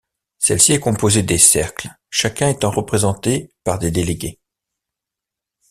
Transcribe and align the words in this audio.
Celle-ci 0.39 0.73
est 0.73 0.79
composée 0.79 1.21
des 1.21 1.37
cercles, 1.37 1.89
chacun 2.09 2.49
étant 2.49 2.71
représenté 2.71 3.53
par 3.63 3.77
des 3.77 3.91
délégués. 3.91 4.39